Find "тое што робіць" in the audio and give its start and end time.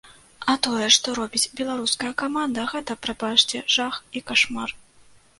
0.67-1.49